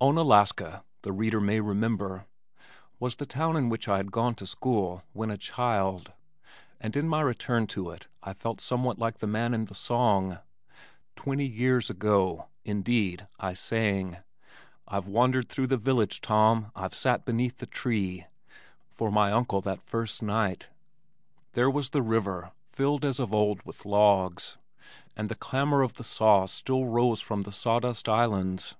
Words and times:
Onalaska, 0.00 0.82
the 1.02 1.12
reader 1.12 1.40
may 1.40 1.60
remember, 1.60 2.26
was 2.98 3.14
the 3.14 3.24
town 3.24 3.56
in 3.56 3.68
which 3.68 3.86
I 3.86 3.98
had 3.98 4.10
gone 4.10 4.34
to 4.34 4.44
school 4.44 5.04
when 5.12 5.30
a 5.30 5.36
child, 5.38 6.12
and 6.80 6.96
in 6.96 7.08
my 7.08 7.20
return 7.20 7.68
to 7.68 7.90
it 7.90 8.08
I 8.20 8.32
felt 8.32 8.60
somewhat 8.60 8.98
like 8.98 9.18
the 9.18 9.28
man 9.28 9.54
in 9.54 9.66
the 9.66 9.76
song, 9.76 10.38
Twenty 11.14 11.46
Years 11.46 11.88
Ago 11.88 12.48
indeed 12.64 13.28
I 13.38 13.52
sang, 13.52 14.16
"I've 14.88 15.06
wandered 15.06 15.48
through 15.48 15.68
the 15.68 15.76
village, 15.76 16.20
Tom, 16.20 16.72
I've 16.74 16.92
sat 16.92 17.24
beneath 17.24 17.58
the 17.58 17.66
tree" 17.66 18.26
for 18.90 19.12
my 19.12 19.30
uncle 19.30 19.60
that 19.60 19.80
first 19.86 20.20
night. 20.20 20.68
There 21.52 21.70
was 21.70 21.90
the 21.90 22.02
river, 22.02 22.50
filled 22.72 23.04
as 23.04 23.20
of 23.20 23.32
old 23.32 23.62
with 23.64 23.84
logs, 23.86 24.58
and 25.16 25.28
the 25.28 25.36
clamor 25.36 25.82
of 25.82 25.94
the 25.94 26.02
saws 26.02 26.50
still 26.50 26.86
rose 26.86 27.20
from 27.20 27.42
the 27.42 27.52
sawdust 27.52 28.08
islands. 28.08 28.74